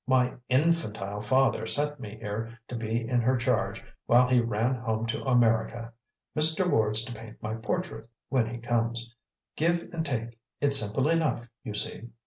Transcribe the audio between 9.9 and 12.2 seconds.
and take it's simple enough, you see!"